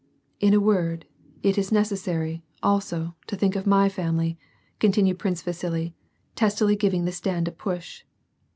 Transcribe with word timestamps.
"In 0.39 0.55
a 0.55 0.59
word, 0.59 1.05
it 1.43 1.59
is 1.59 1.71
necessary, 1.71 2.41
also, 2.63 3.13
to 3.27 3.35
think 3.35 3.55
of 3.55 3.67
my 3.67 3.87
family," 3.87 4.39
continued 4.79 5.19
Prince 5.19 5.43
Vasili, 5.43 5.93
testily 6.33 6.75
giving 6.75 7.05
the 7.05 7.11
stand 7.11 7.47
a 7.47 7.51
push. 7.51 8.03